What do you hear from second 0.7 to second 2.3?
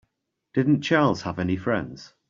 Charles have any friends?